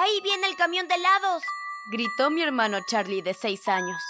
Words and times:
Ahí 0.00 0.20
viene 0.20 0.46
el 0.46 0.54
camión 0.54 0.86
de 0.86 0.94
helados. 0.94 1.42
Gritó 1.90 2.30
mi 2.30 2.40
hermano 2.40 2.78
Charlie 2.86 3.20
de 3.20 3.34
seis 3.34 3.66
años. 3.66 4.00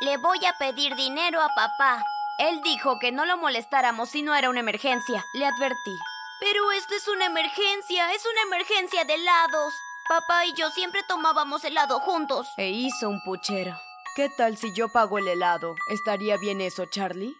Le 0.00 0.16
voy 0.18 0.38
a 0.46 0.56
pedir 0.56 0.94
dinero 0.94 1.42
a 1.42 1.48
papá. 1.48 2.04
Él 2.38 2.60
dijo 2.62 3.00
que 3.00 3.10
no 3.10 3.26
lo 3.26 3.36
molestáramos 3.38 4.10
si 4.10 4.22
no 4.22 4.36
era 4.36 4.50
una 4.50 4.60
emergencia. 4.60 5.24
Le 5.34 5.44
advertí. 5.44 5.98
Pero 6.38 6.70
esto 6.70 6.94
es 6.94 7.08
una 7.08 7.26
emergencia, 7.26 8.12
es 8.12 8.22
una 8.24 8.42
emergencia 8.54 9.04
de 9.04 9.14
helados. 9.14 9.74
Papá 10.08 10.46
y 10.46 10.54
yo 10.54 10.70
siempre 10.70 11.00
tomábamos 11.08 11.64
helado 11.64 11.98
juntos. 11.98 12.46
E 12.56 12.70
hizo 12.70 13.08
un 13.08 13.20
puchero. 13.24 13.76
¿Qué 14.14 14.28
tal 14.28 14.56
si 14.56 14.72
yo 14.72 14.90
pago 14.92 15.18
el 15.18 15.26
helado? 15.26 15.74
¿Estaría 15.88 16.36
bien 16.36 16.60
eso, 16.60 16.86
Charlie? 16.86 17.36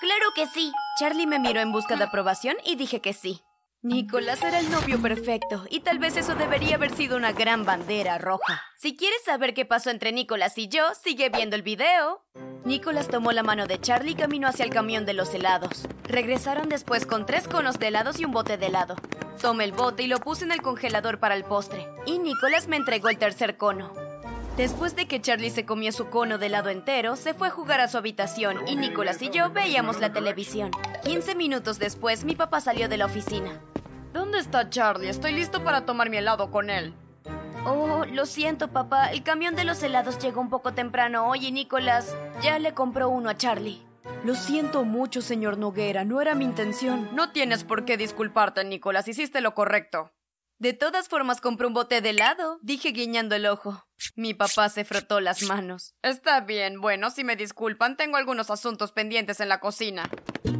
Claro 0.00 0.32
que 0.34 0.48
sí. 0.48 0.72
Charlie 0.98 1.28
me 1.28 1.38
miró 1.38 1.60
en 1.60 1.70
busca 1.70 1.94
de 1.94 2.02
aprobación 2.02 2.56
y 2.64 2.74
dije 2.74 3.00
que 3.00 3.12
sí. 3.12 3.44
Nicolás 3.84 4.40
era 4.44 4.60
el 4.60 4.70
novio 4.70 5.02
perfecto 5.02 5.64
y 5.68 5.80
tal 5.80 5.98
vez 5.98 6.16
eso 6.16 6.36
debería 6.36 6.76
haber 6.76 6.94
sido 6.94 7.16
una 7.16 7.32
gran 7.32 7.64
bandera 7.64 8.16
roja. 8.16 8.62
Si 8.76 8.96
quieres 8.96 9.24
saber 9.24 9.54
qué 9.54 9.64
pasó 9.64 9.90
entre 9.90 10.12
Nicolás 10.12 10.56
y 10.56 10.68
yo, 10.68 10.94
sigue 10.94 11.30
viendo 11.30 11.56
el 11.56 11.62
video. 11.62 12.22
Nicolás 12.64 13.08
tomó 13.08 13.32
la 13.32 13.42
mano 13.42 13.66
de 13.66 13.80
Charlie 13.80 14.12
y 14.12 14.14
caminó 14.14 14.46
hacia 14.46 14.64
el 14.64 14.70
camión 14.70 15.04
de 15.04 15.14
los 15.14 15.34
helados. 15.34 15.88
Regresaron 16.04 16.68
después 16.68 17.06
con 17.06 17.26
tres 17.26 17.48
conos 17.48 17.80
de 17.80 17.88
helados 17.88 18.20
y 18.20 18.24
un 18.24 18.30
bote 18.30 18.56
de 18.56 18.66
helado. 18.66 18.94
Tomé 19.40 19.64
el 19.64 19.72
bote 19.72 20.04
y 20.04 20.06
lo 20.06 20.20
puse 20.20 20.44
en 20.44 20.52
el 20.52 20.62
congelador 20.62 21.18
para 21.18 21.34
el 21.34 21.42
postre. 21.42 21.84
Y 22.06 22.20
Nicolás 22.20 22.68
me 22.68 22.76
entregó 22.76 23.08
el 23.08 23.18
tercer 23.18 23.56
cono. 23.56 23.92
Después 24.56 24.94
de 24.94 25.08
que 25.08 25.20
Charlie 25.20 25.50
se 25.50 25.64
comió 25.64 25.90
su 25.90 26.08
cono 26.08 26.38
de 26.38 26.46
helado 26.46 26.70
entero, 26.70 27.16
se 27.16 27.34
fue 27.34 27.48
a 27.48 27.50
jugar 27.50 27.80
a 27.80 27.88
su 27.88 27.98
habitación 27.98 28.68
y 28.68 28.76
Nicolás 28.76 29.20
y 29.22 29.30
yo 29.30 29.50
veíamos 29.50 29.98
la 29.98 30.12
televisión. 30.12 30.70
15 31.02 31.34
minutos 31.34 31.80
después, 31.80 32.24
mi 32.24 32.36
papá 32.36 32.60
salió 32.60 32.88
de 32.88 32.98
la 32.98 33.06
oficina. 33.06 33.60
¿Dónde 34.12 34.38
está 34.38 34.68
Charlie? 34.68 35.08
Estoy 35.08 35.32
listo 35.32 35.64
para 35.64 35.86
tomar 35.86 36.10
mi 36.10 36.18
helado 36.18 36.50
con 36.50 36.68
él. 36.68 36.94
Oh, 37.64 38.04
lo 38.04 38.26
siento, 38.26 38.68
papá. 38.68 39.10
El 39.12 39.22
camión 39.22 39.54
de 39.54 39.64
los 39.64 39.82
helados 39.82 40.18
llegó 40.18 40.40
un 40.40 40.50
poco 40.50 40.74
temprano 40.74 41.28
hoy 41.28 41.46
y 41.46 41.52
Nicolás 41.52 42.16
ya 42.42 42.58
le 42.58 42.74
compró 42.74 43.08
uno 43.08 43.30
a 43.30 43.36
Charlie. 43.36 43.82
Lo 44.24 44.34
siento 44.34 44.84
mucho, 44.84 45.22
señor 45.22 45.58
Noguera. 45.58 46.04
No 46.04 46.20
era 46.20 46.34
mi 46.34 46.44
intención. 46.44 47.08
No 47.14 47.30
tienes 47.30 47.64
por 47.64 47.84
qué 47.84 47.96
disculparte, 47.96 48.64
Nicolás. 48.64 49.08
Hiciste 49.08 49.40
lo 49.40 49.54
correcto. 49.54 50.10
De 50.62 50.72
todas 50.72 51.08
formas 51.08 51.40
compré 51.40 51.66
un 51.66 51.74
bote 51.74 52.00
de 52.00 52.10
helado, 52.10 52.60
dije 52.62 52.90
guiñando 52.90 53.34
el 53.34 53.46
ojo. 53.46 53.84
Mi 54.14 54.32
papá 54.32 54.68
se 54.68 54.84
frotó 54.84 55.18
las 55.18 55.42
manos. 55.42 55.96
Está 56.02 56.38
bien, 56.38 56.80
bueno, 56.80 57.10
si 57.10 57.24
me 57.24 57.34
disculpan, 57.34 57.96
tengo 57.96 58.16
algunos 58.16 58.48
asuntos 58.48 58.92
pendientes 58.92 59.40
en 59.40 59.48
la 59.48 59.58
cocina. 59.58 60.08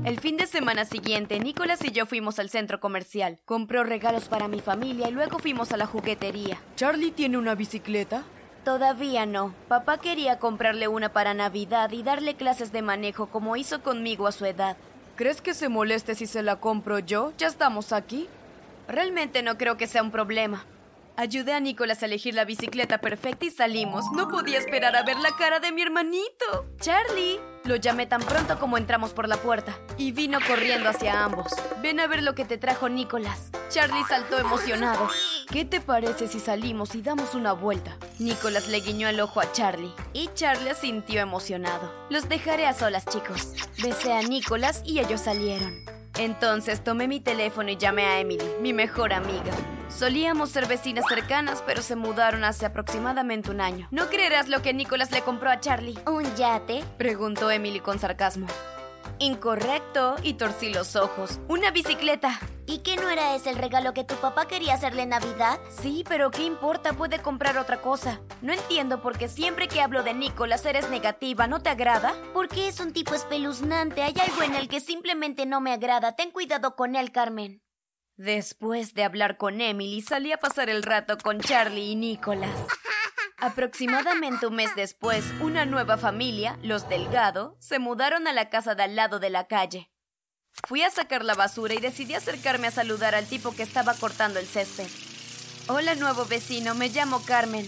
El 0.04 0.18
fin 0.18 0.36
de 0.36 0.48
semana 0.48 0.86
siguiente, 0.86 1.38
Nicolás 1.38 1.84
y 1.84 1.92
yo 1.92 2.04
fuimos 2.04 2.40
al 2.40 2.50
centro 2.50 2.80
comercial. 2.80 3.38
Compró 3.44 3.84
regalos 3.84 4.24
para 4.24 4.48
mi 4.48 4.58
familia 4.58 5.08
y 5.08 5.12
luego 5.12 5.38
fuimos 5.38 5.70
a 5.70 5.76
la 5.76 5.86
juguetería. 5.86 6.60
¿Charlie 6.74 7.12
tiene 7.12 7.38
una 7.38 7.54
bicicleta? 7.54 8.24
Todavía 8.64 9.24
no. 9.24 9.54
Papá 9.68 9.98
quería 9.98 10.40
comprarle 10.40 10.88
una 10.88 11.12
para 11.12 11.32
Navidad 11.32 11.92
y 11.92 12.02
darle 12.02 12.34
clases 12.34 12.72
de 12.72 12.82
manejo 12.82 13.28
como 13.28 13.54
hizo 13.54 13.84
conmigo 13.84 14.26
a 14.26 14.32
su 14.32 14.46
edad. 14.46 14.76
¿Crees 15.14 15.40
que 15.40 15.54
se 15.54 15.68
moleste 15.68 16.16
si 16.16 16.26
se 16.26 16.42
la 16.42 16.56
compro 16.56 16.98
yo? 16.98 17.32
Ya 17.38 17.46
estamos 17.46 17.92
aquí. 17.92 18.28
Realmente 18.88 19.42
no 19.42 19.58
creo 19.58 19.76
que 19.76 19.86
sea 19.86 20.02
un 20.02 20.10
problema. 20.10 20.66
Ayudé 21.16 21.52
a 21.52 21.60
Nicolás 21.60 22.02
a 22.02 22.06
elegir 22.06 22.34
la 22.34 22.46
bicicleta 22.46 22.98
perfecta 22.98 23.44
y 23.44 23.50
salimos. 23.50 24.04
No 24.16 24.28
podía 24.28 24.58
esperar 24.58 24.96
a 24.96 25.02
ver 25.02 25.18
la 25.18 25.30
cara 25.36 25.60
de 25.60 25.70
mi 25.70 25.82
hermanito. 25.82 26.66
Charlie. 26.80 27.38
Lo 27.64 27.76
llamé 27.76 28.06
tan 28.06 28.22
pronto 28.22 28.58
como 28.58 28.76
entramos 28.76 29.12
por 29.12 29.28
la 29.28 29.36
puerta. 29.36 29.78
Y 29.98 30.12
vino 30.12 30.38
corriendo 30.48 30.88
hacia 30.88 31.22
ambos. 31.22 31.52
Ven 31.80 32.00
a 32.00 32.06
ver 32.06 32.22
lo 32.22 32.34
que 32.34 32.44
te 32.44 32.58
trajo 32.58 32.88
Nicolás. 32.88 33.50
Charlie 33.68 34.02
saltó 34.08 34.38
emocionado. 34.38 35.08
¿Qué 35.50 35.64
te 35.64 35.80
parece 35.80 36.28
si 36.28 36.40
salimos 36.40 36.94
y 36.94 37.02
damos 37.02 37.34
una 37.34 37.52
vuelta? 37.52 37.98
Nicolás 38.18 38.68
le 38.68 38.80
guiñó 38.80 39.08
el 39.08 39.20
ojo 39.20 39.40
a 39.40 39.52
Charlie. 39.52 39.92
Y 40.14 40.28
Charlie 40.34 40.70
asintió 40.70 41.20
emocionado. 41.20 41.92
Los 42.08 42.28
dejaré 42.28 42.66
a 42.66 42.72
solas, 42.72 43.04
chicos. 43.04 43.52
Besé 43.82 44.12
a 44.14 44.22
Nicolás 44.22 44.82
y 44.84 44.98
ellos 44.98 45.20
salieron. 45.20 45.91
Entonces 46.18 46.84
tomé 46.84 47.08
mi 47.08 47.20
teléfono 47.20 47.70
y 47.70 47.76
llamé 47.76 48.04
a 48.04 48.20
Emily, 48.20 48.44
mi 48.60 48.72
mejor 48.72 49.12
amiga. 49.12 49.52
Solíamos 49.88 50.50
ser 50.50 50.66
vecinas 50.66 51.04
cercanas, 51.08 51.62
pero 51.66 51.82
se 51.82 51.96
mudaron 51.96 52.44
hace 52.44 52.64
aproximadamente 52.66 53.50
un 53.50 53.60
año. 53.60 53.88
¿No 53.90 54.08
creerás 54.08 54.48
lo 54.48 54.62
que 54.62 54.72
Nicolás 54.72 55.10
le 55.10 55.22
compró 55.22 55.50
a 55.50 55.60
Charlie? 55.60 55.98
¿Un 56.06 56.24
yate? 56.36 56.82
Preguntó 56.96 57.50
Emily 57.50 57.80
con 57.80 57.98
sarcasmo. 57.98 58.46
Incorrecto, 59.18 60.16
y 60.22 60.34
torcí 60.34 60.72
los 60.72 60.96
ojos. 60.96 61.40
Una 61.48 61.70
bicicleta. 61.70 62.40
¿Y 62.72 62.78
qué 62.78 62.96
no 62.96 63.10
era 63.10 63.34
ese 63.34 63.50
el 63.50 63.56
regalo 63.56 63.92
que 63.92 64.02
tu 64.02 64.14
papá 64.14 64.48
quería 64.48 64.72
hacerle 64.72 65.02
en 65.02 65.10
Navidad? 65.10 65.60
Sí, 65.68 66.06
pero 66.08 66.30
¿qué 66.30 66.44
importa? 66.44 66.94
Puede 66.94 67.20
comprar 67.20 67.58
otra 67.58 67.82
cosa. 67.82 68.22
No 68.40 68.54
entiendo 68.54 69.02
por 69.02 69.18
qué 69.18 69.28
siempre 69.28 69.68
que 69.68 69.82
hablo 69.82 70.02
de 70.02 70.14
Nicolás 70.14 70.64
eres 70.64 70.88
negativa. 70.88 71.46
¿No 71.46 71.60
te 71.60 71.68
agrada? 71.68 72.14
Porque 72.32 72.68
es 72.68 72.80
un 72.80 72.94
tipo 72.94 73.14
espeluznante. 73.14 74.02
Hay 74.02 74.14
algo 74.18 74.42
en 74.42 74.54
el 74.54 74.68
que 74.68 74.80
simplemente 74.80 75.44
no 75.44 75.60
me 75.60 75.70
agrada. 75.70 76.16
Ten 76.16 76.30
cuidado 76.30 76.74
con 76.74 76.96
él, 76.96 77.12
Carmen. 77.12 77.62
Después 78.16 78.94
de 78.94 79.04
hablar 79.04 79.36
con 79.36 79.60
Emily, 79.60 80.00
salí 80.00 80.32
a 80.32 80.38
pasar 80.38 80.70
el 80.70 80.82
rato 80.82 81.18
con 81.18 81.40
Charlie 81.40 81.90
y 81.90 81.94
Nicolás. 81.94 82.58
Aproximadamente 83.36 84.46
un 84.46 84.54
mes 84.54 84.74
después, 84.76 85.26
una 85.42 85.66
nueva 85.66 85.98
familia, 85.98 86.58
los 86.62 86.88
Delgado, 86.88 87.54
se 87.60 87.78
mudaron 87.78 88.26
a 88.28 88.32
la 88.32 88.48
casa 88.48 88.74
de 88.74 88.84
al 88.84 88.96
lado 88.96 89.18
de 89.18 89.28
la 89.28 89.46
calle. 89.46 89.91
Fui 90.66 90.82
a 90.82 90.90
sacar 90.90 91.24
la 91.24 91.34
basura 91.34 91.74
y 91.74 91.78
decidí 91.78 92.14
acercarme 92.14 92.68
a 92.68 92.70
saludar 92.70 93.14
al 93.14 93.26
tipo 93.26 93.54
que 93.54 93.62
estaba 93.62 93.94
cortando 93.94 94.38
el 94.38 94.46
césped. 94.46 94.86
Hola, 95.68 95.94
nuevo 95.94 96.24
vecino, 96.24 96.74
me 96.74 96.88
llamo 96.88 97.22
Carmen. 97.24 97.66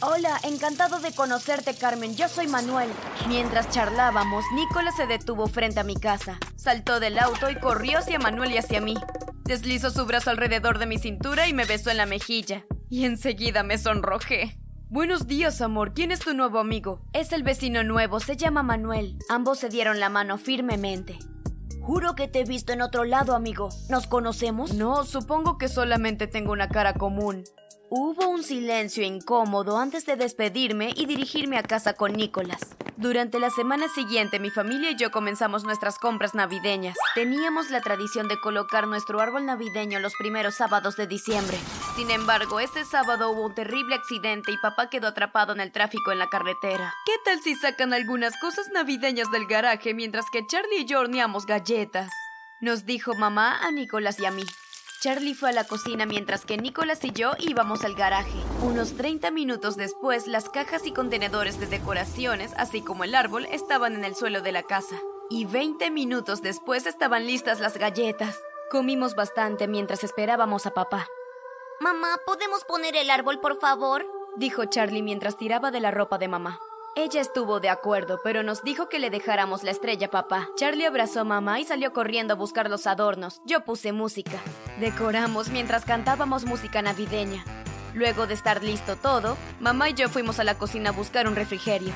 Hola, 0.00 0.38
encantado 0.44 1.00
de 1.00 1.12
conocerte, 1.12 1.74
Carmen. 1.74 2.14
Yo 2.14 2.28
soy 2.28 2.46
Manuel. 2.46 2.88
Mientras 3.26 3.70
charlábamos, 3.70 4.44
Nicolás 4.54 4.94
se 4.96 5.06
detuvo 5.06 5.48
frente 5.48 5.80
a 5.80 5.84
mi 5.84 5.96
casa. 5.96 6.38
Saltó 6.56 7.00
del 7.00 7.18
auto 7.18 7.50
y 7.50 7.56
corrió 7.56 7.98
hacia 7.98 8.18
Manuel 8.18 8.52
y 8.52 8.58
hacia 8.58 8.80
mí. 8.80 8.94
Deslizó 9.44 9.90
su 9.90 10.06
brazo 10.06 10.30
alrededor 10.30 10.78
de 10.78 10.86
mi 10.86 10.98
cintura 10.98 11.48
y 11.48 11.52
me 11.52 11.64
besó 11.64 11.90
en 11.90 11.96
la 11.96 12.06
mejilla. 12.06 12.64
Y 12.88 13.06
enseguida 13.06 13.62
me 13.64 13.78
sonrojé. 13.78 14.58
Buenos 14.88 15.26
días, 15.26 15.60
amor. 15.60 15.92
¿Quién 15.94 16.12
es 16.12 16.20
tu 16.20 16.32
nuevo 16.32 16.60
amigo? 16.60 17.02
Es 17.12 17.32
el 17.32 17.42
vecino 17.42 17.82
nuevo, 17.82 18.20
se 18.20 18.36
llama 18.36 18.62
Manuel. 18.62 19.18
Ambos 19.28 19.58
se 19.58 19.68
dieron 19.68 19.98
la 19.98 20.08
mano 20.08 20.38
firmemente. 20.38 21.18
Juro 21.88 22.14
que 22.14 22.28
te 22.28 22.40
he 22.40 22.44
visto 22.44 22.74
en 22.74 22.82
otro 22.82 23.04
lado, 23.04 23.34
amigo. 23.34 23.70
¿Nos 23.88 24.06
conocemos? 24.06 24.74
No, 24.74 25.04
supongo 25.04 25.56
que 25.56 25.68
solamente 25.68 26.26
tengo 26.26 26.52
una 26.52 26.68
cara 26.68 26.92
común. 26.92 27.44
Hubo 27.90 28.28
un 28.28 28.42
silencio 28.42 29.02
incómodo 29.02 29.78
antes 29.78 30.04
de 30.04 30.16
despedirme 30.16 30.92
y 30.94 31.06
dirigirme 31.06 31.56
a 31.56 31.62
casa 31.62 31.94
con 31.94 32.12
Nicolás. 32.12 32.60
Durante 32.98 33.40
la 33.40 33.48
semana 33.48 33.88
siguiente, 33.88 34.38
mi 34.38 34.50
familia 34.50 34.90
y 34.90 34.96
yo 34.96 35.10
comenzamos 35.10 35.64
nuestras 35.64 35.98
compras 35.98 36.34
navideñas. 36.34 36.98
Teníamos 37.14 37.70
la 37.70 37.80
tradición 37.80 38.28
de 38.28 38.38
colocar 38.38 38.86
nuestro 38.86 39.20
árbol 39.20 39.46
navideño 39.46 40.00
los 40.00 40.12
primeros 40.18 40.56
sábados 40.56 40.96
de 40.96 41.06
diciembre. 41.06 41.56
Sin 41.96 42.10
embargo, 42.10 42.60
ese 42.60 42.84
sábado 42.84 43.30
hubo 43.30 43.46
un 43.46 43.54
terrible 43.54 43.94
accidente 43.94 44.52
y 44.52 44.58
papá 44.58 44.90
quedó 44.90 45.06
atrapado 45.08 45.54
en 45.54 45.60
el 45.60 45.72
tráfico 45.72 46.12
en 46.12 46.18
la 46.18 46.28
carretera. 46.28 46.92
¿Qué 47.06 47.14
tal 47.24 47.40
si 47.40 47.54
sacan 47.54 47.94
algunas 47.94 48.38
cosas 48.38 48.68
navideñas 48.70 49.30
del 49.30 49.46
garaje 49.46 49.94
mientras 49.94 50.26
que 50.30 50.46
Charlie 50.46 50.80
y 50.80 50.84
yo 50.84 51.00
horneamos 51.00 51.46
galletas? 51.46 52.10
Nos 52.60 52.84
dijo 52.84 53.14
mamá 53.14 53.58
a 53.66 53.72
Nicolás 53.72 54.20
y 54.20 54.26
a 54.26 54.30
mí. 54.30 54.44
Charlie 55.00 55.34
fue 55.34 55.50
a 55.50 55.52
la 55.52 55.62
cocina 55.62 56.06
mientras 56.06 56.44
que 56.44 56.56
Nicolás 56.56 57.04
y 57.04 57.12
yo 57.12 57.34
íbamos 57.38 57.84
al 57.84 57.94
garaje. 57.94 58.42
Unos 58.62 58.96
30 58.96 59.30
minutos 59.30 59.76
después, 59.76 60.26
las 60.26 60.48
cajas 60.48 60.86
y 60.86 60.92
contenedores 60.92 61.60
de 61.60 61.66
decoraciones, 61.66 62.52
así 62.56 62.82
como 62.82 63.04
el 63.04 63.14
árbol, 63.14 63.46
estaban 63.46 63.94
en 63.94 64.04
el 64.04 64.16
suelo 64.16 64.42
de 64.42 64.50
la 64.50 64.64
casa. 64.64 64.96
Y 65.30 65.44
20 65.44 65.92
minutos 65.92 66.42
después 66.42 66.84
estaban 66.84 67.28
listas 67.28 67.60
las 67.60 67.78
galletas. 67.78 68.40
Comimos 68.72 69.14
bastante 69.14 69.68
mientras 69.68 70.02
esperábamos 70.02 70.66
a 70.66 70.74
papá. 70.74 71.06
Mamá, 71.78 72.18
¿podemos 72.26 72.64
poner 72.64 72.96
el 72.96 73.10
árbol, 73.10 73.38
por 73.38 73.60
favor? 73.60 74.04
Dijo 74.36 74.64
Charlie 74.64 75.02
mientras 75.02 75.36
tiraba 75.36 75.70
de 75.70 75.78
la 75.78 75.92
ropa 75.92 76.18
de 76.18 76.26
mamá. 76.26 76.58
Ella 77.00 77.20
estuvo 77.20 77.60
de 77.60 77.68
acuerdo, 77.68 78.18
pero 78.24 78.42
nos 78.42 78.64
dijo 78.64 78.88
que 78.88 78.98
le 78.98 79.08
dejáramos 79.08 79.62
la 79.62 79.70
estrella, 79.70 80.10
papá. 80.10 80.48
Charlie 80.56 80.84
abrazó 80.84 81.20
a 81.20 81.24
mamá 81.24 81.60
y 81.60 81.64
salió 81.64 81.92
corriendo 81.92 82.34
a 82.34 82.36
buscar 82.36 82.68
los 82.68 82.88
adornos. 82.88 83.40
Yo 83.44 83.64
puse 83.64 83.92
música. 83.92 84.36
Decoramos 84.80 85.50
mientras 85.50 85.84
cantábamos 85.84 86.44
música 86.44 86.82
navideña. 86.82 87.44
Luego 87.94 88.26
de 88.26 88.34
estar 88.34 88.64
listo 88.64 88.96
todo, 88.96 89.36
mamá 89.60 89.90
y 89.90 89.94
yo 89.94 90.08
fuimos 90.08 90.40
a 90.40 90.44
la 90.44 90.58
cocina 90.58 90.90
a 90.90 90.92
buscar 90.92 91.28
un 91.28 91.36
refrigerio. 91.36 91.92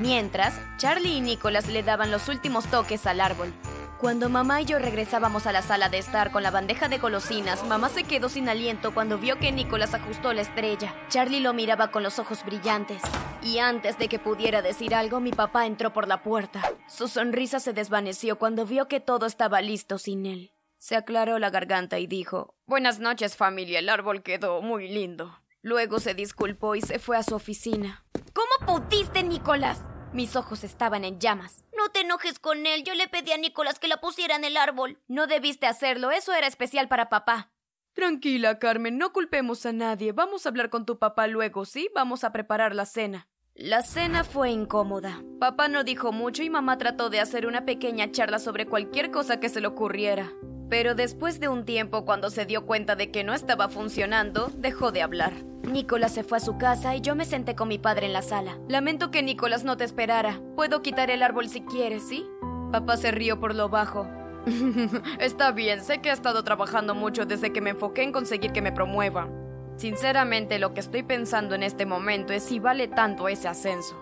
Mientras, 0.00 0.54
Charlie 0.78 1.18
y 1.18 1.20
Nicolás 1.20 1.68
le 1.68 1.82
daban 1.82 2.10
los 2.10 2.30
últimos 2.30 2.64
toques 2.64 3.06
al 3.06 3.20
árbol. 3.20 3.52
Cuando 3.98 4.28
mamá 4.28 4.60
y 4.60 4.66
yo 4.66 4.78
regresábamos 4.78 5.46
a 5.46 5.52
la 5.52 5.62
sala 5.62 5.88
de 5.88 5.96
estar 5.96 6.30
con 6.30 6.42
la 6.42 6.50
bandeja 6.50 6.88
de 6.88 6.98
golosinas, 6.98 7.64
mamá 7.64 7.88
se 7.88 8.04
quedó 8.04 8.28
sin 8.28 8.46
aliento 8.50 8.92
cuando 8.92 9.16
vio 9.16 9.38
que 9.38 9.50
Nicolás 9.52 9.94
ajustó 9.94 10.34
la 10.34 10.42
estrella. 10.42 10.94
Charlie 11.08 11.40
lo 11.40 11.54
miraba 11.54 11.90
con 11.90 12.02
los 12.02 12.18
ojos 12.18 12.44
brillantes. 12.44 13.00
Y 13.42 13.58
antes 13.58 13.96
de 13.96 14.08
que 14.08 14.18
pudiera 14.18 14.60
decir 14.60 14.94
algo, 14.94 15.20
mi 15.20 15.30
papá 15.30 15.64
entró 15.64 15.94
por 15.94 16.08
la 16.08 16.22
puerta. 16.22 16.62
Su 16.86 17.08
sonrisa 17.08 17.58
se 17.58 17.72
desvaneció 17.72 18.38
cuando 18.38 18.66
vio 18.66 18.86
que 18.86 19.00
todo 19.00 19.24
estaba 19.24 19.62
listo 19.62 19.96
sin 19.96 20.26
él. 20.26 20.52
Se 20.76 20.94
aclaró 20.94 21.38
la 21.38 21.48
garganta 21.48 21.98
y 21.98 22.06
dijo, 22.06 22.54
Buenas 22.66 22.98
noches 22.98 23.34
familia, 23.34 23.78
el 23.78 23.88
árbol 23.88 24.22
quedó 24.22 24.60
muy 24.60 24.88
lindo. 24.88 25.40
Luego 25.62 26.00
se 26.00 26.12
disculpó 26.12 26.74
y 26.74 26.82
se 26.82 26.98
fue 26.98 27.16
a 27.16 27.22
su 27.22 27.34
oficina. 27.34 28.04
¿Cómo 28.34 28.80
pudiste, 28.80 29.22
Nicolás? 29.22 29.80
Mis 30.16 30.34
ojos 30.34 30.64
estaban 30.64 31.04
en 31.04 31.20
llamas. 31.20 31.62
No 31.76 31.90
te 31.90 32.00
enojes 32.00 32.38
con 32.38 32.64
él, 32.64 32.84
yo 32.84 32.94
le 32.94 33.06
pedí 33.06 33.32
a 33.32 33.36
Nicolás 33.36 33.78
que 33.78 33.86
la 33.86 34.00
pusiera 34.00 34.34
en 34.34 34.44
el 34.44 34.56
árbol. 34.56 34.98
No 35.08 35.26
debiste 35.26 35.66
hacerlo, 35.66 36.10
eso 36.10 36.32
era 36.32 36.46
especial 36.46 36.88
para 36.88 37.10
papá. 37.10 37.52
Tranquila, 37.92 38.58
Carmen, 38.58 38.96
no 38.96 39.12
culpemos 39.12 39.66
a 39.66 39.74
nadie. 39.74 40.12
Vamos 40.12 40.46
a 40.46 40.48
hablar 40.48 40.70
con 40.70 40.86
tu 40.86 40.98
papá 40.98 41.26
luego, 41.26 41.66
¿sí? 41.66 41.90
Vamos 41.94 42.24
a 42.24 42.32
preparar 42.32 42.74
la 42.74 42.86
cena. 42.86 43.28
La 43.54 43.82
cena 43.82 44.24
fue 44.24 44.50
incómoda. 44.50 45.22
Papá 45.38 45.68
no 45.68 45.84
dijo 45.84 46.12
mucho 46.12 46.42
y 46.42 46.48
mamá 46.48 46.78
trató 46.78 47.10
de 47.10 47.20
hacer 47.20 47.46
una 47.46 47.66
pequeña 47.66 48.10
charla 48.10 48.38
sobre 48.38 48.64
cualquier 48.64 49.10
cosa 49.10 49.38
que 49.38 49.50
se 49.50 49.60
le 49.60 49.66
ocurriera. 49.66 50.32
Pero 50.68 50.94
después 50.94 51.38
de 51.38 51.48
un 51.48 51.64
tiempo, 51.64 52.04
cuando 52.04 52.30
se 52.30 52.44
dio 52.44 52.66
cuenta 52.66 52.96
de 52.96 53.10
que 53.10 53.24
no 53.24 53.34
estaba 53.34 53.68
funcionando, 53.68 54.50
dejó 54.56 54.90
de 54.90 55.02
hablar. 55.02 55.32
Nicolás 55.62 56.12
se 56.12 56.24
fue 56.24 56.38
a 56.38 56.40
su 56.40 56.58
casa 56.58 56.94
y 56.96 57.00
yo 57.00 57.14
me 57.14 57.24
senté 57.24 57.54
con 57.54 57.68
mi 57.68 57.78
padre 57.78 58.06
en 58.06 58.12
la 58.12 58.22
sala. 58.22 58.58
Lamento 58.68 59.10
que 59.10 59.22
Nicolás 59.22 59.64
no 59.64 59.76
te 59.76 59.84
esperara. 59.84 60.40
Puedo 60.56 60.82
quitar 60.82 61.10
el 61.10 61.22
árbol 61.22 61.48
si 61.48 61.60
quieres, 61.62 62.06
¿sí? 62.08 62.26
Papá 62.72 62.96
se 62.96 63.10
rió 63.10 63.38
por 63.38 63.54
lo 63.54 63.68
bajo. 63.68 64.08
Está 65.18 65.52
bien, 65.52 65.82
sé 65.82 66.00
que 66.00 66.10
he 66.10 66.12
estado 66.12 66.44
trabajando 66.44 66.94
mucho 66.94 67.26
desde 67.26 67.52
que 67.52 67.60
me 67.60 67.70
enfoqué 67.70 68.02
en 68.02 68.12
conseguir 68.12 68.52
que 68.52 68.62
me 68.62 68.72
promuevan. 68.72 69.46
Sinceramente, 69.76 70.58
lo 70.58 70.72
que 70.72 70.80
estoy 70.80 71.02
pensando 71.02 71.54
en 71.54 71.62
este 71.62 71.84
momento 71.84 72.32
es 72.32 72.44
si 72.44 72.60
vale 72.60 72.88
tanto 72.88 73.28
ese 73.28 73.48
ascenso. 73.48 74.00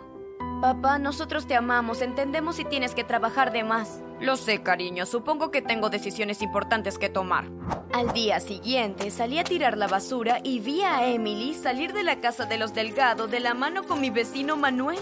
Papá, 0.61 0.99
nosotros 0.99 1.46
te 1.46 1.56
amamos, 1.56 2.00
entendemos 2.00 2.56
si 2.56 2.64
tienes 2.64 2.94
que 2.94 3.05
trabajar 3.05 3.52
de 3.52 3.64
más. 3.64 4.03
Lo 4.25 4.38
sé, 4.38 4.62
cariño, 4.62 5.05
supongo 5.05 5.50
que 5.50 5.61
tengo 5.61 5.91
decisiones 5.91 6.41
importantes 6.41 6.97
que 6.97 7.11
tomar. 7.11 7.44
Al 7.93 8.15
día 8.15 8.41
siguiente 8.41 9.11
salí 9.11 9.38
a 9.38 9.44
tirar 9.44 9.76
la 9.76 9.87
basura 9.87 10.38
y 10.43 10.61
vi 10.61 10.81
a 10.81 11.06
Emily 11.06 11.53
salir 11.53 11.93
de 11.93 12.05
la 12.05 12.21
casa 12.21 12.47
de 12.47 12.56
los 12.56 12.73
Delgado 12.73 13.26
de 13.26 13.41
la 13.41 13.53
mano 13.53 13.85
con 13.85 14.00
mi 14.00 14.09
vecino 14.09 14.56
Manuel. 14.56 14.99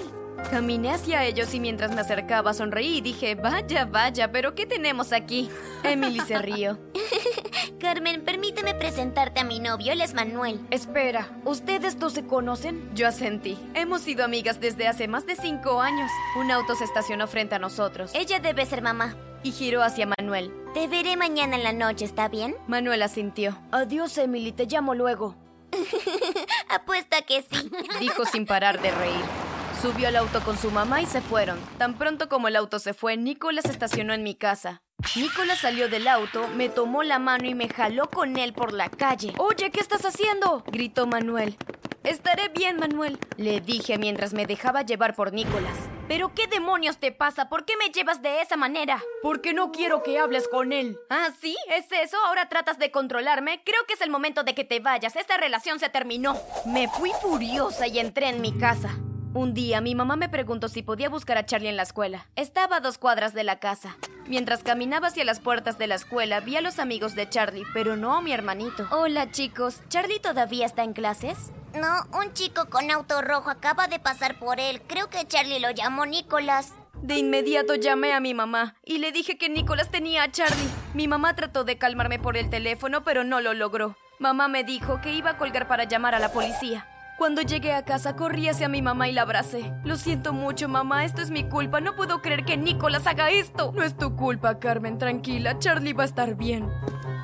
Caminé 0.50 0.91
hacia 0.91 1.25
ellos 1.25 1.55
y 1.55 1.61
mientras 1.61 1.94
me 1.94 2.03
acercaba 2.03 2.53
sonreí 2.53 2.99
y 2.99 3.00
dije, 3.00 3.35
vaya, 3.35 3.87
vaya, 3.87 4.31
pero 4.31 4.55
¿qué 4.55 4.67
tenemos 4.67 5.12
aquí? 5.12 5.49
Emily 5.83 6.21
se 6.21 6.39
rió. 6.39 6.79
Carmen, 7.81 8.23
permíteme 8.23 8.75
presentarte 8.75 9.41
a 9.41 9.44
mi 9.44 9.59
novio, 9.59 9.93
él 9.93 10.00
es 10.00 10.15
Manuel. 10.15 10.61
Espera, 10.71 11.31
¿ustedes 11.44 11.99
dos 11.99 12.12
se 12.12 12.27
conocen? 12.27 12.91
Yo 12.94 13.09
asentí. 13.09 13.59
Hemos 13.75 14.03
sido 14.03 14.25
amigas 14.25 14.61
desde 14.61 14.87
hace 14.87 15.09
más 15.09 15.27
de 15.27 15.37
cinco 15.37 15.81
años. 15.81 16.11
Un 16.37 16.50
auto 16.50 16.75
se 16.75 16.85
estacionó 16.85 17.27
frente 17.27 17.55
a 17.55 17.59
nosotros. 17.59 18.12
Ella 18.15 18.38
debe 18.38 18.67
ser 18.67 18.83
mamá. 18.83 19.17
Y 19.43 19.50
giró 19.50 19.83
hacia 19.83 20.06
Manuel. 20.06 20.53
Te 20.75 20.87
veré 20.87 21.17
mañana 21.17 21.56
en 21.56 21.65
la 21.65 21.73
noche, 21.73 22.05
¿está 22.05 22.29
bien? 22.29 22.55
Manuel 22.69 23.03
asintió. 23.03 23.59
Adiós, 23.73 24.17
Emily, 24.19 24.53
te 24.53 24.67
llamo 24.67 24.95
luego. 24.95 25.35
Apuesta 26.69 27.23
que 27.23 27.43
sí. 27.43 27.71
Dijo 27.99 28.25
sin 28.25 28.47
parar 28.47 28.81
de 28.81 28.91
reír. 28.93 29.42
Subió 29.82 30.06
al 30.06 30.14
auto 30.14 30.40
con 30.44 30.56
su 30.56 30.70
mamá 30.70 31.02
y 31.02 31.06
se 31.06 31.20
fueron. 31.20 31.58
Tan 31.76 31.99
pronto 31.99 32.29
como 32.29 32.46
el 32.46 32.55
auto 32.55 32.79
se 32.79 32.94
fue, 32.94 33.17
Nicolás 33.17 33.64
estacionó 33.64 34.14
en 34.14 34.23
mi 34.23 34.37
casa. 34.37 34.81
Nicolás 35.17 35.58
salió 35.58 35.88
del 35.88 36.06
auto, 36.06 36.46
me 36.55 36.69
tomó 36.69 37.02
la 37.02 37.19
mano 37.19 37.49
y 37.49 37.56
me 37.56 37.69
jaló 37.69 38.08
con 38.08 38.38
él 38.38 38.52
por 38.52 38.73
la 38.73 38.88
calle. 38.88 39.32
Oye, 39.38 39.73
¿qué 39.73 39.81
estás 39.81 40.05
haciendo? 40.05 40.62
gritó 40.69 41.08
Manuel. 41.08 41.56
Estaré 42.05 42.49
bien, 42.50 42.76
Manuel, 42.76 43.19
le 43.37 43.61
dije 43.61 43.99
mientras 43.99 44.34
me 44.34 44.46
dejaba 44.46 44.82
llevar 44.82 45.17
por 45.17 45.32
Nicolás. 45.32 45.76
¿Pero 46.06 46.32
qué 46.32 46.46
demonios 46.46 46.99
te 46.99 47.11
pasa? 47.11 47.49
¿Por 47.49 47.64
qué 47.64 47.76
me 47.76 47.90
llevas 47.90 48.23
de 48.23 48.40
esa 48.40 48.56
manera? 48.56 49.02
Porque 49.20 49.52
no 49.52 49.73
quiero 49.73 50.05
que 50.05 50.17
hables 50.20 50.46
con 50.46 50.73
él. 50.73 50.96
¿Ah, 51.11 51.31
sí? 51.40 51.56
¿Es 51.69 51.90
eso? 51.90 52.19
¿Ahora 52.28 52.49
tratas 52.49 52.78
de 52.78 52.93
controlarme? 52.93 53.64
Creo 53.64 53.85
que 53.88 53.94
es 53.94 54.00
el 54.00 54.11
momento 54.11 54.44
de 54.44 54.55
que 54.55 54.62
te 54.62 54.78
vayas. 54.78 55.17
Esta 55.17 55.38
relación 55.38 55.81
se 55.81 55.88
terminó. 55.88 56.37
Me 56.67 56.87
fui 56.87 57.11
furiosa 57.20 57.88
y 57.88 57.99
entré 57.99 58.28
en 58.28 58.40
mi 58.40 58.56
casa. 58.56 58.96
Un 59.34 59.55
día 59.55 59.81
mi 59.81 59.94
mamá 59.94 60.17
me 60.17 60.29
preguntó 60.29 60.69
si 60.69 60.82
podía 60.82 61.08
buscar 61.08 61.38
a 61.38 61.46
Charlie 61.46 61.70
en 61.70 61.79
la 61.79 61.84
escuela. 61.84 62.26
Estaba 62.37 62.76
a 62.76 62.81
dos 62.81 62.99
cuadras 62.99 63.32
de 63.32 63.44
la 63.44 63.58
casa. 63.61 63.96
Mientras 64.26 64.62
caminaba 64.62 65.08
hacia 65.08 65.25
las 65.25 65.40
puertas 65.40 65.79
de 65.79 65.87
la 65.87 65.94
escuela, 65.94 66.40
vi 66.40 66.56
a 66.56 66.61
los 66.61 66.79
amigos 66.79 67.14
de 67.14 67.26
Charlie, 67.26 67.64
pero 67.73 67.96
no 67.96 68.14
a 68.14 68.20
mi 68.20 68.32
hermanito. 68.32 68.87
Hola 68.90 69.31
chicos, 69.31 69.81
¿Charlie 69.88 70.20
todavía 70.20 70.67
está 70.67 70.84
en 70.84 70.93
clases? 70.93 71.50
No, 71.73 72.05
un 72.19 72.34
chico 72.34 72.67
con 72.69 72.90
auto 72.90 73.23
rojo 73.23 73.49
acaba 73.49 73.88
de 73.88 73.99
pasar 73.99 74.38
por 74.38 74.61
él. 74.61 74.82
Creo 74.87 75.08
que 75.08 75.26
Charlie 75.26 75.61
lo 75.61 75.70
llamó 75.70 76.05
Nicolás. 76.05 76.75
De 77.00 77.17
inmediato 77.17 77.75
llamé 77.75 78.12
a 78.12 78.20
mi 78.20 78.35
mamá 78.35 78.76
y 78.85 78.99
le 78.99 79.12
dije 79.12 79.38
que 79.38 79.49
Nicolás 79.49 79.90
tenía 79.90 80.25
a 80.25 80.31
Charlie. 80.31 80.69
Mi 80.93 81.08
mamá 81.08 81.35
trató 81.35 81.64
de 81.64 81.78
calmarme 81.78 82.19
por 82.19 82.37
el 82.37 82.50
teléfono, 82.50 83.02
pero 83.02 83.25
no 83.25 83.40
lo 83.40 83.55
logró. 83.55 83.96
Mamá 84.19 84.49
me 84.49 84.62
dijo 84.62 85.00
que 85.00 85.14
iba 85.14 85.31
a 85.31 85.38
colgar 85.38 85.67
para 85.69 85.85
llamar 85.85 86.14
a 86.14 86.20
la 86.20 86.32
policía. 86.32 86.87
Cuando 87.19 87.43
llegué 87.43 87.73
a 87.73 87.85
casa 87.85 88.17
corrí 88.17 88.49
hacia 88.49 88.69
mi 88.69 88.82
mamá 88.82 89.09
y 89.09 89.12
la 89.12 89.23
abracé. 89.23 89.73
Lo 89.85 89.97
siento 89.97 90.32
mucho, 90.32 90.69
mamá, 90.69 91.05
esto 91.05 91.23
es 91.23 91.31
mi 91.31 91.44
culpa. 91.44 91.81
No 91.81 91.94
puedo 91.94 92.20
creer 92.20 92.44
que 92.44 92.56
Nicolás 92.56 93.06
haga 93.06 93.31
esto. 93.31 93.73
No 93.75 93.85
es 93.85 93.97
tu 93.97 94.17
culpa, 94.17 94.59
Carmen, 94.59 94.99
tranquila. 94.99 95.59
Charlie 95.59 95.93
va 95.93 96.03
a 96.03 96.06
estar 96.06 96.35
bien. 96.35 96.69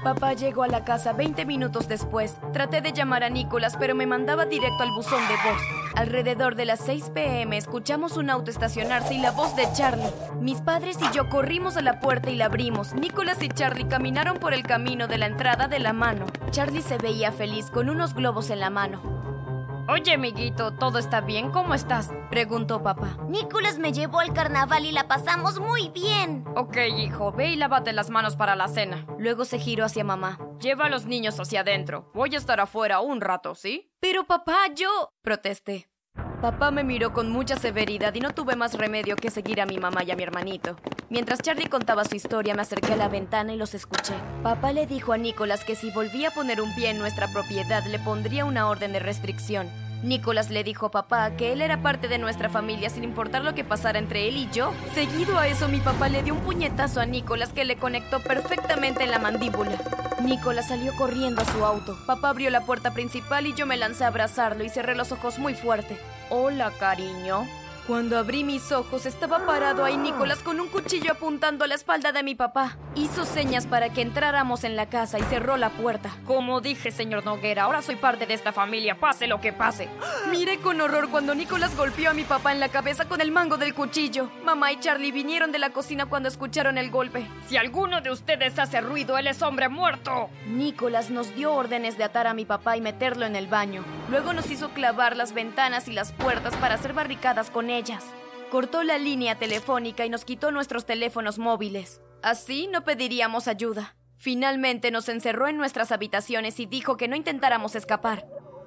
Papá 0.04 0.34
llegó 0.34 0.62
a 0.62 0.68
la 0.68 0.84
casa 0.84 1.12
20 1.12 1.44
minutos 1.44 1.88
después. 1.88 2.36
Traté 2.52 2.80
de 2.80 2.92
llamar 2.92 3.24
a 3.24 3.30
Nicolás, 3.30 3.76
pero 3.76 3.96
me 3.96 4.06
mandaba 4.06 4.46
directo 4.46 4.84
al 4.84 4.92
buzón 4.92 5.20
de 5.26 5.34
voz. 5.50 5.60
Alrededor 5.96 6.54
de 6.54 6.66
las 6.66 6.78
6 6.80 7.10
pm 7.12 7.56
escuchamos 7.56 8.16
un 8.16 8.30
auto 8.30 8.50
estacionarse 8.52 9.14
y 9.14 9.18
la 9.18 9.32
voz 9.32 9.56
de 9.56 9.66
Charlie. 9.72 10.12
Mis 10.40 10.60
padres 10.60 10.98
y 11.02 11.12
yo 11.12 11.28
corrimos 11.28 11.76
a 11.76 11.82
la 11.82 11.98
puerta 11.98 12.30
y 12.30 12.36
la 12.36 12.44
abrimos. 12.44 12.94
Nicolás 12.94 13.42
y 13.42 13.48
Charlie 13.48 13.88
caminaron 13.88 14.38
por 14.38 14.54
el 14.54 14.62
camino 14.62 15.08
de 15.08 15.18
la 15.18 15.26
entrada 15.26 15.66
de 15.66 15.80
la 15.80 15.92
mano. 15.92 16.26
Charlie 16.52 16.82
se 16.82 16.98
veía 16.98 17.32
feliz 17.32 17.68
con 17.70 17.90
unos 17.90 18.14
globos 18.14 18.50
en 18.50 18.60
la 18.60 18.70
mano. 18.70 19.17
Oye, 19.90 20.12
amiguito, 20.12 20.74
¿todo 20.74 20.98
está 20.98 21.22
bien? 21.22 21.50
¿Cómo 21.50 21.72
estás? 21.72 22.10
Preguntó 22.28 22.82
papá. 22.82 23.16
Nicolás 23.26 23.78
me 23.78 23.90
llevó 23.90 24.20
al 24.20 24.34
carnaval 24.34 24.84
y 24.84 24.92
la 24.92 25.08
pasamos 25.08 25.60
muy 25.60 25.88
bien. 25.88 26.44
Ok, 26.56 26.76
hijo, 26.94 27.32
ve 27.32 27.52
y 27.52 27.56
lávate 27.56 27.94
las 27.94 28.10
manos 28.10 28.36
para 28.36 28.54
la 28.54 28.68
cena. 28.68 29.06
Luego 29.18 29.46
se 29.46 29.58
giró 29.58 29.86
hacia 29.86 30.04
mamá. 30.04 30.38
Lleva 30.60 30.84
a 30.84 30.90
los 30.90 31.06
niños 31.06 31.40
hacia 31.40 31.60
adentro. 31.60 32.10
Voy 32.12 32.34
a 32.34 32.38
estar 32.38 32.60
afuera 32.60 33.00
un 33.00 33.22
rato, 33.22 33.54
¿sí? 33.54 33.90
Pero 33.98 34.26
papá, 34.26 34.58
yo... 34.74 35.14
protesté. 35.22 35.87
Papá 36.40 36.70
me 36.70 36.84
miró 36.84 37.12
con 37.12 37.32
mucha 37.32 37.56
severidad 37.56 38.14
y 38.14 38.20
no 38.20 38.32
tuve 38.32 38.54
más 38.54 38.74
remedio 38.74 39.16
que 39.16 39.28
seguir 39.28 39.60
a 39.60 39.66
mi 39.66 39.78
mamá 39.78 40.04
y 40.04 40.12
a 40.12 40.16
mi 40.16 40.22
hermanito. 40.22 40.76
Mientras 41.10 41.40
Charlie 41.40 41.66
contaba 41.68 42.04
su 42.04 42.14
historia, 42.14 42.54
me 42.54 42.62
acerqué 42.62 42.92
a 42.92 42.96
la 42.96 43.08
ventana 43.08 43.52
y 43.52 43.56
los 43.56 43.74
escuché. 43.74 44.14
Papá 44.44 44.72
le 44.72 44.86
dijo 44.86 45.12
a 45.12 45.18
Nicolás 45.18 45.64
que 45.64 45.74
si 45.74 45.90
volvía 45.90 46.28
a 46.28 46.30
poner 46.30 46.60
un 46.60 46.72
pie 46.76 46.90
en 46.90 46.98
nuestra 46.98 47.26
propiedad 47.26 47.84
le 47.86 47.98
pondría 47.98 48.44
una 48.44 48.68
orden 48.68 48.92
de 48.92 49.00
restricción. 49.00 49.68
Nicolás 50.04 50.48
le 50.50 50.62
dijo 50.62 50.86
a 50.86 50.90
papá 50.92 51.32
que 51.36 51.52
él 51.52 51.60
era 51.60 51.82
parte 51.82 52.06
de 52.06 52.18
nuestra 52.18 52.48
familia 52.48 52.88
sin 52.88 53.02
importar 53.02 53.42
lo 53.42 53.56
que 53.56 53.64
pasara 53.64 53.98
entre 53.98 54.28
él 54.28 54.36
y 54.36 54.48
yo. 54.52 54.72
Seguido 54.94 55.38
a 55.38 55.48
eso, 55.48 55.68
mi 55.68 55.80
papá 55.80 56.08
le 56.08 56.22
dio 56.22 56.34
un 56.34 56.40
puñetazo 56.40 57.00
a 57.00 57.06
Nicolás 57.06 57.52
que 57.52 57.64
le 57.64 57.76
conectó 57.78 58.20
perfectamente 58.22 59.02
en 59.02 59.10
la 59.10 59.18
mandíbula. 59.18 59.76
Nicolás 60.22 60.68
salió 60.68 60.94
corriendo 60.96 61.42
a 61.42 61.44
su 61.44 61.64
auto. 61.64 61.96
Papá 62.06 62.30
abrió 62.30 62.50
la 62.50 62.62
puerta 62.62 62.92
principal 62.92 63.46
y 63.46 63.54
yo 63.54 63.66
me 63.66 63.76
lancé 63.76 64.04
a 64.04 64.08
abrazarlo 64.08 64.64
y 64.64 64.68
cerré 64.68 64.94
los 64.94 65.12
ojos 65.12 65.38
muy 65.38 65.54
fuerte. 65.54 65.96
Hola, 66.30 66.72
cariño. 66.78 67.46
Cuando 67.86 68.18
abrí 68.18 68.44
mis 68.44 68.70
ojos, 68.72 69.06
estaba 69.06 69.46
parado 69.46 69.84
ahí 69.84 69.96
Nicolás 69.96 70.40
con 70.40 70.60
un 70.60 70.68
cuchillo 70.68 71.12
apuntando 71.12 71.64
a 71.64 71.68
la 71.68 71.74
espalda 71.74 72.12
de 72.12 72.22
mi 72.22 72.34
papá. 72.34 72.76
Hizo 72.98 73.24
señas 73.24 73.68
para 73.68 73.90
que 73.90 74.02
entráramos 74.02 74.64
en 74.64 74.74
la 74.74 74.86
casa 74.86 75.20
y 75.20 75.22
cerró 75.22 75.56
la 75.56 75.70
puerta. 75.70 76.10
Como 76.24 76.60
dije, 76.60 76.90
señor 76.90 77.24
Noguera, 77.24 77.62
ahora 77.62 77.80
soy 77.80 77.94
parte 77.94 78.26
de 78.26 78.34
esta 78.34 78.52
familia, 78.52 78.98
pase 78.98 79.28
lo 79.28 79.40
que 79.40 79.52
pase. 79.52 79.88
Miré 80.32 80.58
con 80.58 80.80
horror 80.80 81.08
cuando 81.08 81.32
Nicolás 81.32 81.76
golpeó 81.76 82.10
a 82.10 82.12
mi 82.12 82.24
papá 82.24 82.50
en 82.50 82.58
la 82.58 82.70
cabeza 82.70 83.04
con 83.04 83.20
el 83.20 83.30
mango 83.30 83.56
del 83.56 83.72
cuchillo. 83.72 84.28
Mamá 84.44 84.72
y 84.72 84.80
Charlie 84.80 85.12
vinieron 85.12 85.52
de 85.52 85.60
la 85.60 85.70
cocina 85.70 86.06
cuando 86.06 86.28
escucharon 86.28 86.76
el 86.76 86.90
golpe. 86.90 87.24
Si 87.46 87.56
alguno 87.56 88.00
de 88.00 88.10
ustedes 88.10 88.58
hace 88.58 88.80
ruido, 88.80 89.16
él 89.16 89.28
es 89.28 89.42
hombre 89.42 89.68
muerto. 89.68 90.28
Nicolás 90.48 91.08
nos 91.08 91.32
dio 91.36 91.54
órdenes 91.54 91.98
de 91.98 92.04
atar 92.04 92.26
a 92.26 92.34
mi 92.34 92.46
papá 92.46 92.76
y 92.76 92.80
meterlo 92.80 93.26
en 93.26 93.36
el 93.36 93.46
baño. 93.46 93.84
Luego 94.10 94.32
nos 94.32 94.50
hizo 94.50 94.70
clavar 94.70 95.16
las 95.16 95.34
ventanas 95.34 95.86
y 95.86 95.92
las 95.92 96.10
puertas 96.10 96.56
para 96.56 96.74
hacer 96.74 96.94
barricadas 96.94 97.48
con 97.48 97.70
ellas. 97.70 98.04
Cortó 98.50 98.82
la 98.82 98.98
línea 98.98 99.36
telefónica 99.36 100.04
y 100.04 100.10
nos 100.10 100.24
quitó 100.24 100.50
nuestros 100.50 100.84
teléfonos 100.84 101.38
móviles. 101.38 102.00
Así 102.22 102.66
no 102.66 102.84
pediríamos 102.84 103.48
ayuda. 103.48 103.96
Finalmente 104.16 104.90
nos 104.90 105.08
encerró 105.08 105.46
en 105.46 105.56
nuestras 105.56 105.92
habitaciones 105.92 106.58
y 106.58 106.66
dijo 106.66 106.96
que 106.96 107.06
no 107.06 107.14
intentáramos 107.14 107.76
escapar. 107.76 108.26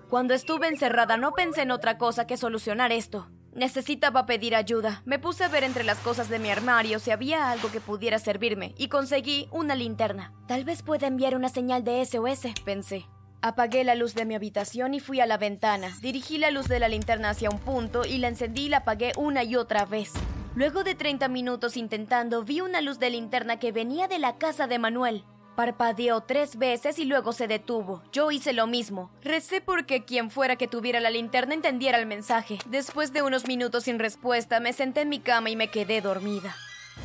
Cuando 0.09 0.33
estuve 0.33 0.67
encerrada 0.67 1.17
no 1.17 1.33
pensé 1.33 1.63
en 1.63 1.71
otra 1.71 1.97
cosa 1.97 2.25
que 2.25 2.37
solucionar 2.37 2.91
esto. 2.91 3.29
Necesitaba 3.53 4.25
pedir 4.25 4.55
ayuda. 4.55 5.01
Me 5.05 5.19
puse 5.19 5.43
a 5.43 5.49
ver 5.49 5.65
entre 5.65 5.83
las 5.83 5.97
cosas 5.99 6.29
de 6.29 6.39
mi 6.39 6.49
armario 6.49 6.99
si 6.99 7.11
había 7.11 7.51
algo 7.51 7.69
que 7.69 7.81
pudiera 7.81 8.17
servirme 8.17 8.73
y 8.77 8.87
conseguí 8.87 9.49
una 9.51 9.75
linterna. 9.75 10.33
Tal 10.47 10.63
vez 10.63 10.83
pueda 10.83 11.07
enviar 11.07 11.35
una 11.35 11.49
señal 11.49 11.83
de 11.83 12.05
SOS, 12.05 12.61
pensé. 12.63 13.05
Apagué 13.41 13.83
la 13.83 13.95
luz 13.95 14.13
de 14.13 14.25
mi 14.25 14.35
habitación 14.35 14.93
y 14.93 15.01
fui 15.01 15.19
a 15.19 15.25
la 15.25 15.37
ventana. 15.37 15.97
Dirigí 15.99 16.37
la 16.37 16.51
luz 16.51 16.67
de 16.69 16.79
la 16.79 16.87
linterna 16.87 17.31
hacia 17.31 17.49
un 17.49 17.59
punto 17.59 18.05
y 18.05 18.19
la 18.19 18.29
encendí 18.29 18.63
y 18.65 18.69
la 18.69 18.77
apagué 18.77 19.11
una 19.17 19.43
y 19.43 19.57
otra 19.57 19.83
vez. 19.83 20.13
Luego 20.53 20.83
de 20.83 20.95
30 20.95 21.29
minutos 21.29 21.77
intentando, 21.77 22.43
vi 22.43 22.59
una 22.59 22.81
luz 22.81 22.99
de 22.99 23.09
linterna 23.09 23.57
que 23.57 23.71
venía 23.71 24.09
de 24.09 24.19
la 24.19 24.35
casa 24.35 24.67
de 24.67 24.79
Manuel. 24.79 25.23
Parpadeó 25.55 26.21
tres 26.21 26.57
veces 26.57 26.99
y 26.99 27.05
luego 27.05 27.31
se 27.31 27.47
detuvo. 27.47 28.03
Yo 28.11 28.31
hice 28.31 28.51
lo 28.51 28.67
mismo. 28.67 29.11
Recé 29.23 29.61
porque 29.61 30.03
quien 30.03 30.29
fuera 30.29 30.57
que 30.57 30.67
tuviera 30.67 30.99
la 30.99 31.09
linterna 31.09 31.53
entendiera 31.53 31.97
el 31.97 32.05
mensaje. 32.05 32.57
Después 32.65 33.13
de 33.13 33.21
unos 33.21 33.47
minutos 33.47 33.85
sin 33.85 33.97
respuesta, 33.97 34.59
me 34.59 34.73
senté 34.73 35.01
en 35.01 35.09
mi 35.09 35.19
cama 35.19 35.49
y 35.49 35.55
me 35.55 35.69
quedé 35.69 36.01
dormida. 36.01 36.53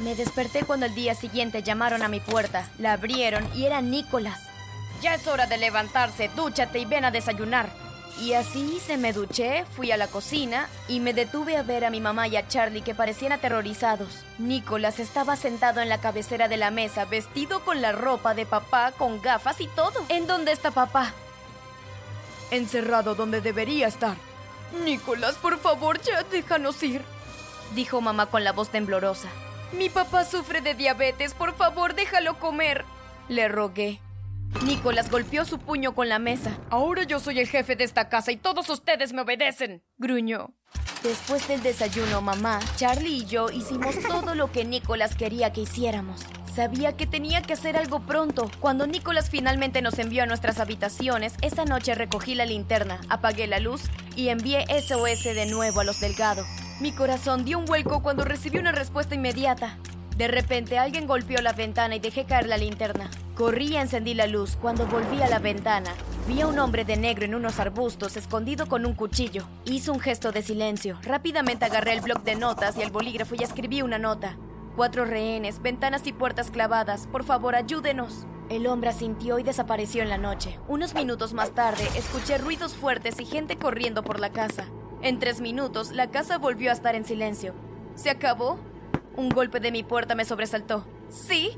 Me 0.01 0.17
desperté 0.17 0.65
cuando 0.65 0.87
al 0.87 0.95
día 0.97 1.15
siguiente 1.15 1.63
llamaron 1.63 2.03
a 2.03 2.09
mi 2.09 2.19
puerta. 2.19 2.69
La 2.79 2.95
abrieron 2.95 3.49
y 3.55 3.67
era 3.67 3.81
Nicolás. 3.81 4.41
Ya 5.03 5.15
es 5.15 5.27
hora 5.29 5.47
de 5.47 5.59
levantarse, 5.59 6.31
dúchate 6.35 6.81
y 6.81 6.85
ven 6.85 7.05
a 7.05 7.13
desayunar. 7.13 7.86
Y 8.19 8.33
así 8.33 8.81
se 8.81 8.97
me 8.97 9.13
duché, 9.13 9.67
fui 9.77 9.93
a 9.93 9.99
la 9.99 10.07
cocina 10.07 10.69
y 10.89 11.01
me 11.01 11.13
detuve 11.13 11.59
a 11.59 11.63
ver 11.63 11.85
a 11.85 11.91
mi 11.91 12.01
mamá 12.01 12.29
y 12.29 12.37
a 12.37 12.49
Charlie 12.49 12.81
que 12.81 12.95
parecían 12.95 13.33
aterrorizados. 13.33 14.25
Nicolás 14.39 15.01
estaba 15.01 15.37
sentado 15.37 15.81
en 15.83 15.91
la 15.91 16.01
cabecera 16.01 16.49
de 16.49 16.57
la 16.57 16.71
mesa, 16.71 17.05
vestido 17.05 17.61
con 17.61 17.83
la 17.83 17.93
ropa 17.93 18.35
de 18.35 18.47
papá, 18.47 18.93
con 18.93 19.21
gafas 19.21 19.61
y 19.61 19.67
todo. 19.67 20.05
¿En 20.09 20.27
dónde 20.27 20.53
está 20.53 20.71
papá? 20.71 21.13
Encerrado 22.51 23.15
donde 23.15 23.43
debería 23.43 23.87
estar. 23.87 24.17
Nicolás, 24.83 25.35
por 25.37 25.59
favor, 25.59 26.01
ya 26.01 26.23
déjanos 26.23 26.83
ir, 26.83 27.03
dijo 27.75 28.01
mamá 28.01 28.27
con 28.27 28.45
la 28.45 28.53
voz 28.53 28.71
temblorosa. 28.71 29.29
Mi 29.73 29.91
papá 29.91 30.25
sufre 30.25 30.63
de 30.63 30.75
diabetes, 30.75 31.35
por 31.35 31.55
favor, 31.55 31.95
déjalo 31.95 32.39
comer, 32.39 32.85
le 33.29 33.49
rogué. 33.49 34.01
Nicolás 34.65 35.11
golpeó 35.11 35.45
su 35.45 35.59
puño 35.59 35.95
con 35.95 36.09
la 36.09 36.19
mesa. 36.19 36.59
Ahora 36.71 37.05
yo 37.05 37.21
soy 37.21 37.39
el 37.39 37.49
jefe 37.49 37.77
de 37.77 37.85
esta 37.85 38.09
casa 38.09 38.33
y 38.33 38.37
todos 38.37 38.69
ustedes 38.71 39.13
me 39.13 39.23
obedecen, 39.23 39.83
gruñó. 39.99 40.55
Después 41.03 41.47
del 41.47 41.63
desayuno, 41.63 42.21
mamá, 42.21 42.59
Charlie 42.77 43.19
y 43.19 43.27
yo 43.27 43.51
hicimos 43.51 43.97
todo 44.01 44.35
lo 44.35 44.51
que 44.51 44.65
Nicolás 44.65 45.15
quería 45.15 45.53
que 45.53 45.61
hiciéramos. 45.61 46.25
Sabía 46.53 46.97
que 46.97 47.07
tenía 47.07 47.43
que 47.43 47.53
hacer 47.53 47.77
algo 47.77 48.01
pronto. 48.01 48.51
Cuando 48.61 48.87
Nicolás 48.87 49.29
finalmente 49.29 49.83
nos 49.83 49.99
envió 49.99 50.23
a 50.23 50.27
nuestras 50.27 50.59
habitaciones, 50.59 51.35
esa 51.43 51.67
noche 51.67 51.95
recogí 51.95 52.35
la 52.35 52.47
linterna, 52.47 52.99
apagué 53.11 53.47
la 53.47 53.61
luz 53.61 53.83
y 54.17 54.31
envié 54.31 54.65
SOS 54.81 55.25
de 55.25 55.47
nuevo 55.47 55.81
a 55.81 55.85
los 55.85 56.01
delgados. 56.01 56.47
Mi 56.81 56.93
corazón 56.93 57.45
dio 57.45 57.59
un 57.59 57.67
vuelco 57.67 58.03
cuando 58.03 58.25
recibí 58.25 58.59
una 58.59 58.73
respuesta 58.73 59.15
inmediata. 59.15 59.79
De 60.17 60.29
repente 60.29 60.79
alguien 60.79 61.07
golpeó 61.07 61.43
la 61.43 61.53
ventana 61.53 61.97
y 61.97 62.01
dejé 62.01 62.25
caer 62.25 62.47
la 62.47 62.57
linterna. 62.57 63.11
Corrí 63.37 63.67
y 63.67 63.77
encendí 63.77 64.15
la 64.15 64.27
luz. 64.27 64.57
Cuando 64.63 64.87
volví 64.87 65.21
a 65.21 65.29
la 65.29 65.39
ventana, 65.39 65.91
vi 66.27 66.41
a 66.41 66.47
un 66.47 66.59
hombre 66.59 66.87
de 66.87 66.97
negro 66.97 67.27
en 67.27 67.35
unos 67.35 67.61
arbustos 67.61 68.17
escondido 68.17 68.67
con 68.67 68.87
un 68.87 68.95
cuchillo. 68.95 69.47
Hizo 69.67 69.93
un 69.93 70.01
gesto 70.01 70.33
de 70.33 70.41
silencio. 70.41 70.99
Rápidamente 71.03 71.67
agarré 71.67 71.93
el 71.93 72.01
bloc 72.01 72.23
de 72.23 72.35
notas 72.35 72.79
y 72.79 72.83
el 72.83 72.91
bolígrafo 72.91 73.35
y 73.35 73.45
escribí 73.45 73.83
una 73.83 73.99
nota. 73.99 74.39
Cuatro 74.75 75.05
rehenes, 75.05 75.61
ventanas 75.61 76.07
y 76.07 76.15
puertas 76.15 76.51
clavadas. 76.51 77.07
Por 77.09 77.25
favor, 77.25 77.55
ayúdenos. 77.55 78.27
El 78.49 78.67
hombre 78.67 78.89
asintió 78.89 79.39
y 79.39 79.43
desapareció 79.43 80.03
en 80.03 80.09
la 80.09 80.17
noche. 80.17 80.59
Unos 80.67 80.95
minutos 80.95 81.35
más 81.35 81.51
tarde, 81.51 81.87
escuché 81.95 82.39
ruidos 82.39 82.73
fuertes 82.73 83.21
y 83.21 83.27
gente 83.27 83.59
corriendo 83.59 84.03
por 84.03 84.19
la 84.19 84.31
casa. 84.31 84.65
En 85.03 85.19
tres 85.19 85.43
minutos, 85.43 85.93
la 85.93 86.11
casa 86.11 86.39
volvió 86.39 86.71
a 86.71 86.75
estar 86.75 86.95
en 86.95 87.05
silencio. 87.05 87.53
¿Se 87.97 88.09
acabó? 88.09 88.59
Un 89.15 89.29
golpe 89.29 89.61
de 89.61 89.73
mi 89.73 89.83
puerta 89.83 90.15
me 90.15 90.25
sobresaltó. 90.25 90.87
¿Sí? 91.11 91.51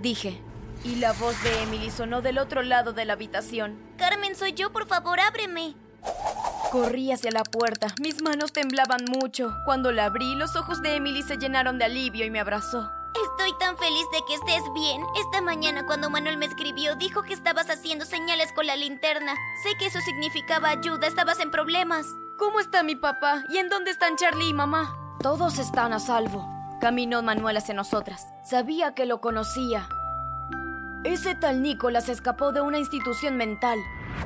Dije. 0.00 0.40
Y 0.84 0.96
la 0.96 1.14
voz 1.14 1.42
de 1.42 1.62
Emily 1.62 1.90
sonó 1.90 2.20
del 2.20 2.38
otro 2.38 2.62
lado 2.62 2.92
de 2.92 3.06
la 3.06 3.14
habitación. 3.14 3.78
Carmen, 3.96 4.36
soy 4.36 4.52
yo, 4.52 4.70
por 4.70 4.86
favor, 4.86 5.18
ábreme. 5.18 5.74
Corrí 6.70 7.10
hacia 7.10 7.30
la 7.30 7.42
puerta. 7.42 7.86
Mis 8.02 8.20
manos 8.22 8.52
temblaban 8.52 9.04
mucho. 9.08 9.56
Cuando 9.64 9.92
la 9.92 10.06
abrí, 10.06 10.34
los 10.34 10.56
ojos 10.56 10.82
de 10.82 10.96
Emily 10.96 11.22
se 11.22 11.38
llenaron 11.38 11.78
de 11.78 11.86
alivio 11.86 12.26
y 12.26 12.30
me 12.30 12.40
abrazó. 12.40 12.90
Estoy 13.30 13.56
tan 13.58 13.78
feliz 13.78 14.04
de 14.12 14.18
que 14.26 14.34
estés 14.34 14.62
bien. 14.74 15.00
Esta 15.16 15.40
mañana 15.40 15.86
cuando 15.86 16.10
Manuel 16.10 16.36
me 16.36 16.46
escribió, 16.46 16.96
dijo 16.96 17.22
que 17.22 17.32
estabas 17.32 17.70
haciendo 17.70 18.04
señales 18.04 18.52
con 18.52 18.66
la 18.66 18.76
linterna. 18.76 19.34
Sé 19.62 19.70
que 19.78 19.86
eso 19.86 20.00
significaba 20.00 20.68
ayuda, 20.68 21.06
estabas 21.06 21.40
en 21.40 21.50
problemas. 21.50 22.04
¿Cómo 22.38 22.60
está 22.60 22.82
mi 22.82 22.96
papá? 22.96 23.44
¿Y 23.48 23.58
en 23.58 23.70
dónde 23.70 23.92
están 23.92 24.16
Charlie 24.16 24.48
y 24.48 24.52
mamá? 24.52 24.98
Todos 25.22 25.58
están 25.58 25.92
a 25.92 26.00
salvo. 26.00 26.46
Caminó 26.80 27.22
Manuel 27.22 27.56
hacia 27.56 27.72
nosotras. 27.72 28.26
Sabía 28.44 28.94
que 28.94 29.06
lo 29.06 29.20
conocía. 29.20 29.88
Ese 31.04 31.34
tal 31.34 31.60
Nicolás 31.60 32.08
escapó 32.08 32.50
de 32.52 32.62
una 32.62 32.78
institución 32.78 33.36
mental. 33.36 33.78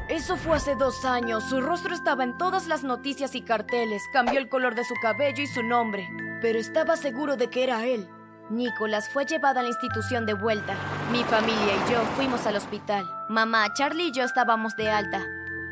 Eso 0.09 0.37
fue 0.37 0.59
hace 0.59 0.77
dos 0.77 1.05
años. 1.05 1.43
Su 1.43 1.61
rostro 1.61 1.93
estaba 1.93 2.23
en 2.23 2.39
todas 2.39 2.69
las 2.69 2.85
noticias 2.85 3.35
y 3.35 3.43
carteles. 3.43 4.01
Cambió 4.13 4.39
el 4.39 4.49
color 4.49 4.77
de 4.77 4.85
su 4.85 4.95
cabello 5.03 5.43
y 5.43 5.49
su 5.49 5.65
nombre. 5.65 6.09
Pero 6.41 6.61
estaba 6.61 6.97
seguro 6.97 7.37
de 7.37 7.51
que 7.51 7.65
era 7.65 7.85
él. 7.85 8.09
Nicolás 8.49 9.11
fue 9.13 9.27
llevado 9.27 9.59
a 9.59 9.63
la 9.65 9.69
institución 9.69 10.25
de 10.25 10.35
vuelta. 10.35 10.77
Mi 11.11 11.25
familia 11.25 11.75
y 11.75 11.91
yo 11.91 12.01
fuimos 12.15 12.47
al 12.47 12.55
hospital. 12.55 13.05
Mamá, 13.29 13.73
Charlie 13.75 14.09
y 14.09 14.13
yo 14.13 14.23
estábamos 14.23 14.77
de 14.77 14.89
alta. 14.89 15.27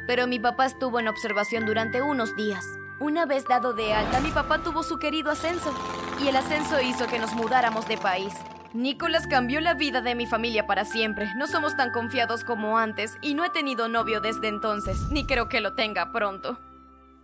Pero 0.09 0.27
mi 0.27 0.41
papá 0.41 0.67
estuvo 0.67 0.99
en 0.99 1.07
observación 1.07 1.67
durante 1.67 2.03
unos 2.03 2.35
días. 2.35 2.65
Una 2.99 3.27
vez 3.27 3.45
dado 3.45 3.75
de 3.75 3.95
alta, 3.95 4.19
mi 4.21 4.33
papá 4.33 4.59
tuvo 4.59 4.83
su 4.83 4.99
querido 4.99 5.31
ascenso. 5.31 5.73
Y 6.21 6.27
el 6.27 6.37
ascenso 6.37 6.81
hizo 6.81 7.07
que 7.07 7.21
nos 7.21 7.33
mudáramos 7.33 7.87
de 7.87 7.97
país. 7.97 8.35
Nicolás 8.77 9.27
cambió 9.27 9.61
la 9.61 9.75
vida 9.75 10.03
de 10.03 10.15
mi 10.15 10.27
familia 10.27 10.67
para 10.67 10.85
siempre. 10.85 11.29
No 11.37 11.47
somos 11.47 11.77
tan 11.77 11.91
confiados 11.93 12.45
como 12.45 12.79
antes 12.79 13.17
y 13.23 13.35
no 13.35 13.45
he 13.45 13.51
tenido 13.51 13.89
novio 13.89 14.21
desde 14.21 14.49
entonces, 14.49 14.99
ni 15.11 15.27
creo 15.27 15.49
que 15.49 15.61
lo 15.61 15.75
tenga 15.75 16.13
pronto. 16.13 16.59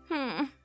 Hmm. 0.08 0.61